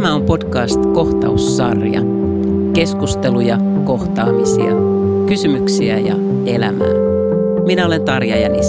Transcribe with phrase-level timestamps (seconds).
[0.00, 2.00] Tämä on podcast Kohtaussarja.
[2.74, 4.72] Keskusteluja, kohtaamisia,
[5.28, 6.14] kysymyksiä ja
[6.46, 6.88] elämää.
[7.66, 8.66] Minä olen Tarja Jänis.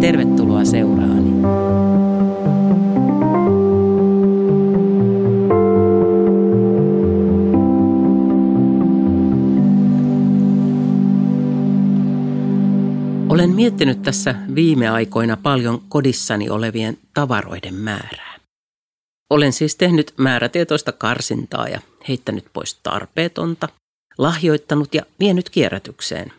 [0.00, 1.30] Tervetuloa seuraani.
[13.28, 18.25] Olen miettinyt tässä viime aikoina paljon kodissani olevien tavaroiden määrää.
[19.30, 23.68] Olen siis tehnyt määrätietoista karsintaa ja heittänyt pois tarpeetonta,
[24.18, 26.32] lahjoittanut ja vienyt kierrätykseen.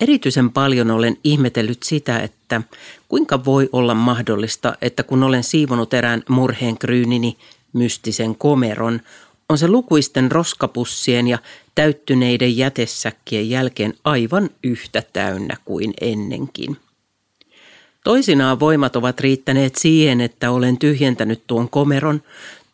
[0.00, 2.62] Erityisen paljon olen ihmetellyt sitä, että
[3.08, 7.36] kuinka voi olla mahdollista, että kun olen siivonut erään murheen kryynini,
[7.72, 9.00] mystisen komeron,
[9.48, 11.38] on se lukuisten roskapussien ja
[11.74, 16.76] täyttyneiden jätesäkkien jälkeen aivan yhtä täynnä kuin ennenkin–
[18.10, 22.22] Toisinaan voimat ovat riittäneet siihen, että olen tyhjentänyt tuon komeron,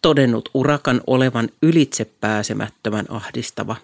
[0.03, 3.77] todennut urakan olevan ylitsepääsemättömän ahdistava.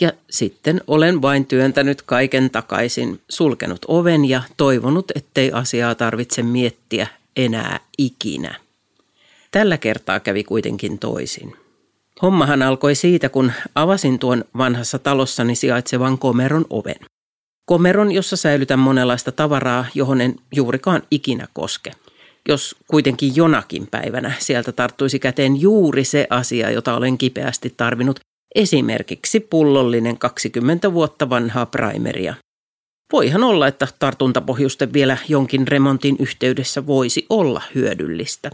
[0.00, 7.06] Ja sitten olen vain työntänyt kaiken takaisin, sulkenut oven ja toivonut, ettei asiaa tarvitse miettiä
[7.36, 8.54] enää ikinä.
[9.50, 11.56] Tällä kertaa kävi kuitenkin toisin.
[12.22, 17.17] Hommahan alkoi siitä, kun avasin tuon vanhassa talossani sijaitsevan komeron oven
[17.68, 21.92] komeron, jossa säilytän monenlaista tavaraa, johon en juurikaan ikinä koske.
[22.48, 28.20] Jos kuitenkin jonakin päivänä sieltä tarttuisi käteen juuri se asia, jota olen kipeästi tarvinnut,
[28.54, 32.34] esimerkiksi pullollinen 20 vuotta vanhaa primeria.
[33.12, 38.50] Voihan olla, että tartuntapohjuste vielä jonkin remontin yhteydessä voisi olla hyödyllistä.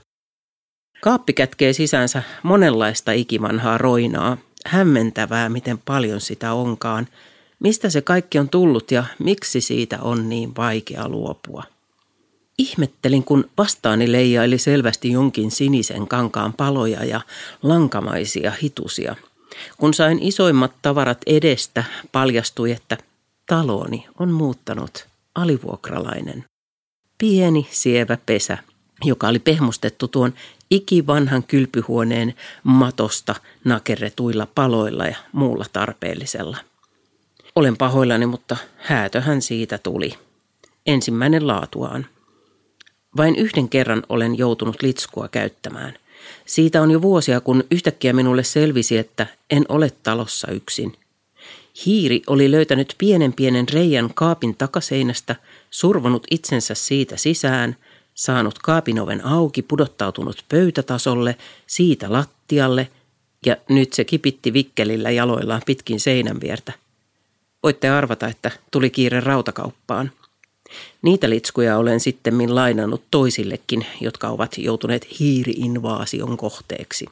[1.01, 7.09] Kaappi kätkee sisäänsä monenlaista ikivanhaa roinaa, hämmentävää miten paljon sitä onkaan–
[7.65, 11.63] Mistä se kaikki on tullut ja miksi siitä on niin vaikea luopua?
[12.59, 17.21] Ihmettelin, kun vastaani leijaili selvästi jonkin sinisen kankaan paloja ja
[17.63, 19.17] lankamaisia hitusia.
[19.79, 22.99] Kun sain isoimmat tavarat edestä, paljastui, että
[23.47, 26.45] taloni on muuttanut alivuokralainen.
[27.19, 28.59] Pieni sievä pesä,
[29.05, 30.35] joka oli pehmustettu tuon
[30.71, 36.57] ikivanhan kylpyhuoneen matosta nakerretuilla paloilla ja muulla tarpeellisella–
[37.57, 40.15] olen pahoillani, mutta häätöhän siitä tuli.
[40.87, 42.07] Ensimmäinen laatuaan.
[43.17, 45.95] Vain yhden kerran olen joutunut litskua käyttämään.
[46.47, 50.97] Siitä on jo vuosia, kun yhtäkkiä minulle selvisi, että en ole talossa yksin.
[51.87, 55.37] Hiiri oli löytänyt pienen pienen reijän kaapin takaseinästä,
[55.71, 57.77] survonut itsensä siitä sisään,
[58.15, 61.37] saanut kaapin oven auki, pudottautunut pöytätasolle,
[61.67, 62.89] siitä lattialle
[63.47, 66.73] ja nyt se kipitti vikkelillä jaloillaan pitkin seinän viertä–
[67.65, 70.11] Voitte arvata, että tuli kiire rautakauppaan.
[71.03, 77.07] Niitä litskuja olen sitten lainannut toisillekin, jotka ovat joutuneet hiiriinvaasion kohteeksi.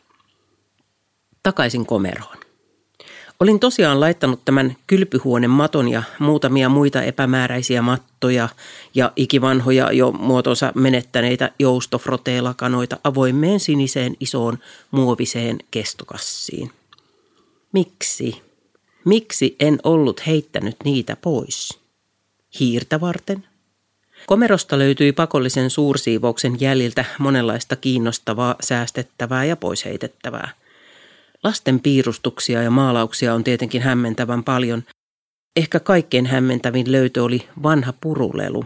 [1.43, 2.37] Takaisin komeroon.
[3.41, 8.49] Olin tosiaan laittanut tämän kylpyhuoneen maton ja muutamia muita epämääräisiä mattoja
[8.95, 14.59] ja ikivanhoja jo muotonsa menettäneitä joustofroteelakanoita avoimeen siniseen isoon
[14.91, 16.73] muoviseen kestokassiin.
[17.73, 18.52] Miksi?
[19.05, 21.81] Miksi en ollut heittänyt niitä pois?
[22.61, 23.45] Hiirtä varten?
[24.27, 30.51] Komerosta löytyi pakollisen suursiivouksen jäljiltä monenlaista kiinnostavaa, säästettävää ja poisheitettävää.
[31.45, 34.83] Lasten piirustuksia ja maalauksia on tietenkin hämmentävän paljon.
[35.57, 38.65] Ehkä kaikkein hämmentävin löytö oli vanha purulelu.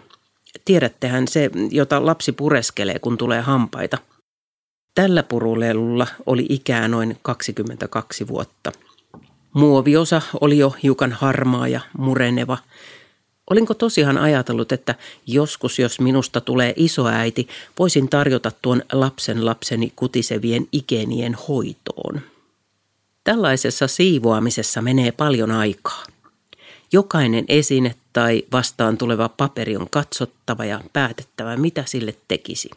[0.64, 3.98] Tiedättehän se, jota lapsi pureskelee, kun tulee hampaita.
[4.94, 8.72] Tällä purulelulla oli ikää noin 22 vuotta–
[9.52, 12.58] Muoviosa oli jo hiukan harmaa ja mureneva.
[13.50, 14.94] Olinko tosiaan ajatellut, että
[15.26, 17.48] joskus jos minusta tulee isoäiti,
[17.78, 22.20] voisin tarjota tuon lapsen lapseni kutisevien ikenien hoitoon?
[23.24, 26.04] Tällaisessa siivoamisessa menee paljon aikaa.
[26.92, 32.70] Jokainen esine tai vastaan tuleva paperi on katsottava ja päätettävä, mitä sille tekisi.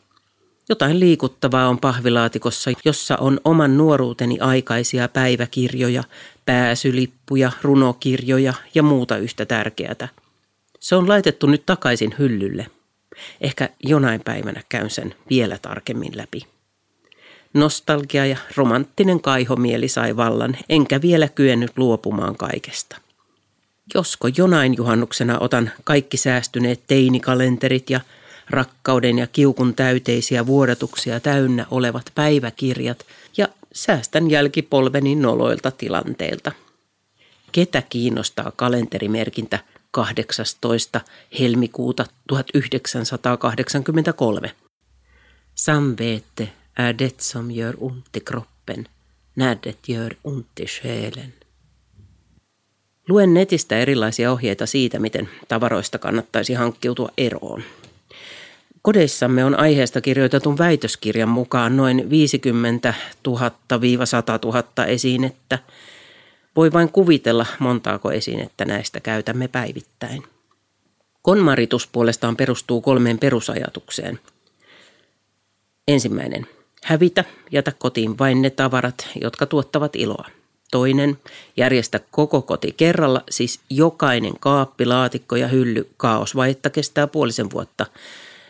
[0.69, 6.03] Jotain liikuttavaa on pahvilaatikossa, jossa on oman nuoruuteni aikaisia päiväkirjoja,
[6.45, 10.07] pääsylippuja, runokirjoja ja muuta yhtä tärkeätä.
[10.79, 12.67] Se on laitettu nyt takaisin hyllylle.
[13.41, 16.41] Ehkä jonain päivänä käyn sen vielä tarkemmin läpi.
[17.53, 22.97] Nostalgia ja romanttinen kaihomieli sai vallan, enkä vielä kyennyt luopumaan kaikesta.
[23.93, 27.99] Josko jonain juhannuksena otan kaikki säästyneet teinikalenterit ja
[28.49, 33.05] rakkauden ja kiukun täyteisiä vuodatuksia täynnä olevat päiväkirjat
[33.37, 36.51] ja säästän jälkipolveni noloilta tilanteilta.
[37.51, 39.59] Ketä kiinnostaa kalenterimerkintä
[39.91, 41.01] 18.
[41.39, 44.51] helmikuuta 1983?
[45.55, 46.49] Samvete
[46.79, 48.59] är det som gör ont i kroppen.
[48.69, 48.87] kroppen,
[49.35, 51.33] nädet gör unti själen.
[53.07, 57.63] Luen netistä erilaisia ohjeita siitä, miten tavaroista kannattaisi hankkiutua eroon.
[58.81, 62.93] Kodeissamme on aiheesta kirjoitetun väitöskirjan mukaan noin 50
[63.27, 63.31] 000-100
[64.45, 65.59] 000 esinettä.
[66.55, 70.23] Voi vain kuvitella, montaako esinettä näistä käytämme päivittäin.
[71.21, 74.19] Konmaritus puolestaan perustuu kolmeen perusajatukseen.
[75.87, 76.47] Ensimmäinen.
[76.83, 80.25] Hävitä, jätä kotiin vain ne tavarat, jotka tuottavat iloa.
[80.71, 81.17] Toinen,
[81.57, 87.85] järjestä koko koti kerralla, siis jokainen kaappi, laatikko ja hylly kaosvaihetta kestää puolisen vuotta.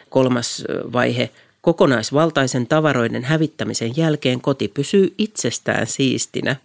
[0.09, 0.63] Kolmas
[0.93, 1.29] vaihe,
[1.61, 6.55] kokonaisvaltaisen tavaroiden hävittämisen jälkeen koti pysyy itsestään siistinä.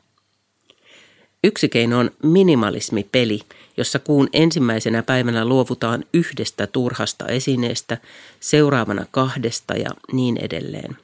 [1.45, 3.41] Yksi keino on minimalismipeli,
[3.77, 7.99] jossa kuun ensimmäisenä päivänä luovutaan yhdestä turhasta esineestä,
[8.41, 10.97] seuraavana kahdesta ja niin edelleen.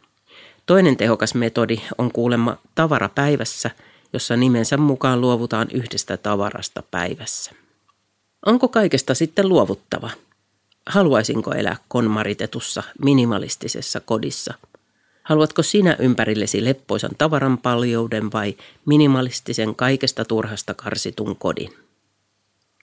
[0.67, 3.71] Toinen tehokas metodi on kuulemma tavara päivässä–
[4.13, 7.53] jossa nimensä mukaan luovutaan yhdestä tavarasta päivässä.
[8.47, 10.11] Onko kaikesta sitten luovuttava?
[10.87, 14.55] Haluaisinko elää konmaritetussa minimalistisessa kodissa?
[15.23, 18.57] Haluatko sinä ympärillesi leppoisan tavaran paljouden vai
[18.87, 21.73] minimalistisen kaikesta turhasta karsitun kodin?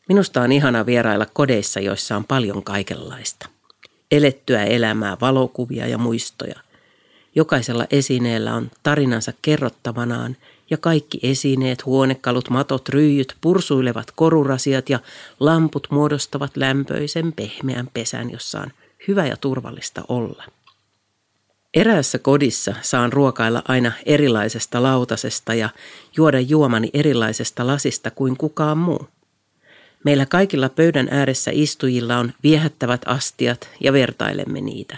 [0.09, 3.49] Minusta on ihana vierailla kodeissa, joissa on paljon kaikenlaista.
[4.11, 6.59] Elettyä elämää, valokuvia ja muistoja.
[7.35, 10.38] Jokaisella esineellä on tarinansa kerrottavanaan
[10.69, 14.99] ja kaikki esineet, huonekalut, matot, ryijyt, pursuilevat korurasiat ja
[15.39, 18.71] lamput muodostavat lämpöisen pehmeän pesän, jossa on
[19.07, 20.43] hyvä ja turvallista olla.
[21.73, 25.69] Eräässä kodissa saan ruokailla aina erilaisesta lautasesta ja
[26.17, 29.07] juoda juomani erilaisesta lasista kuin kukaan muu.
[30.03, 34.97] Meillä kaikilla pöydän ääressä istujilla on viehättävät astiat ja vertailemme niitä.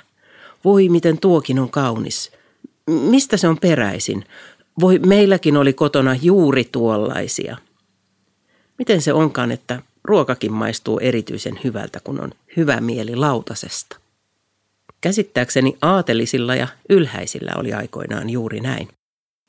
[0.66, 2.32] Voi miten tuokin on kaunis.
[2.88, 4.26] Mistä se on peräisin?
[4.80, 7.58] Voi, meilläkin oli kotona juuri tuollaisia.
[8.78, 13.98] Miten se onkaan, että ruokakin maistuu erityisen hyvältä, kun on hyvä mieli lautasesta?
[15.02, 18.88] Käsittääkseni aatelisilla ja ylhäisillä oli aikoinaan juuri näin.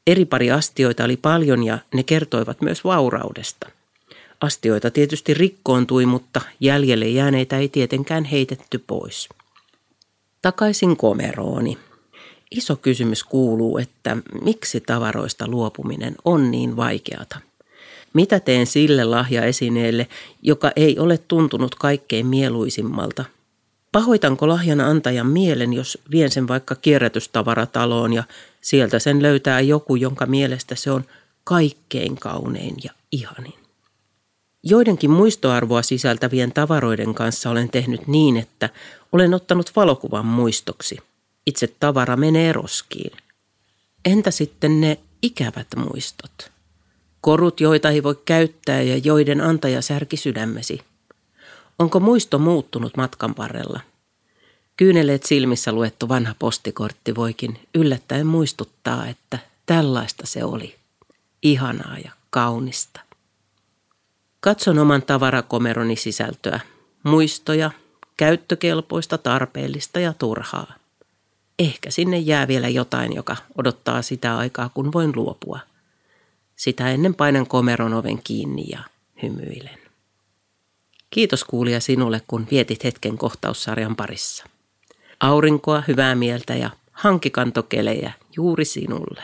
[0.06, 3.70] Eri pari astioita oli paljon ja ne kertoivat myös vauraudesta.
[4.40, 9.28] Astioita tietysti rikkoontui, mutta jäljelle jääneitä ei tietenkään heitetty pois.
[10.42, 11.78] Takaisin komerooni.
[12.50, 17.40] Iso kysymys kuuluu, että miksi tavaroista luopuminen on niin vaikeata?
[18.12, 20.08] Mitä teen sille lahjaesineelle,
[20.42, 23.24] joka ei ole tuntunut kaikkein mieluisimmalta?
[23.92, 28.24] Pahoitanko lahjan antajan mielen, jos vien sen vaikka kierrätystavarataloon ja
[28.60, 31.04] sieltä sen löytää joku, jonka mielestä se on
[31.44, 33.54] kaikkein kaunein ja ihanin?
[34.62, 38.68] Joidenkin muistoarvoa sisältävien tavaroiden kanssa olen tehnyt niin, että
[39.12, 40.98] olen ottanut valokuvan muistoksi–
[41.46, 43.16] itse tavara menee roskiin.
[44.04, 46.50] Entä sitten ne ikävät muistot?
[47.20, 50.80] Korut, joita ei voi käyttää ja joiden antaja särki sydämesi.
[51.78, 53.80] Onko muisto muuttunut matkan varrella?
[54.76, 60.76] Kyyneleet silmissä luettu vanha postikortti voikin yllättäen muistuttaa, että tällaista se oli.
[61.42, 63.00] Ihanaa ja kaunista.
[64.40, 66.60] Katson oman tavarakomeroni sisältöä.
[67.02, 67.70] Muistoja,
[68.16, 70.79] käyttökelpoista, tarpeellista ja turhaa.
[71.60, 75.58] Ehkä sinne jää vielä jotain, joka odottaa sitä aikaa, kun voin luopua.
[76.56, 78.78] Sitä ennen painan komeron oven kiinni ja
[79.22, 79.78] hymyilen.
[81.10, 84.44] Kiitos kuulija sinulle, kun vietit hetken kohtaussarjan parissa.
[85.20, 89.22] Aurinkoa, hyvää mieltä ja hankikantokelejä juuri sinulle.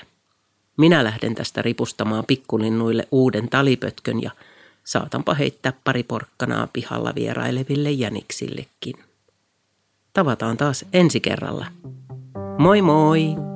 [0.76, 4.30] Minä lähden tästä ripustamaan pikkulinnuille uuden talipötkön ja
[4.84, 8.94] saatanpa heittää pari porkkanaa pihalla vieraileville jäniksillekin.
[10.12, 11.66] Tavataan taas ensi kerralla.
[12.58, 13.55] Moi moi!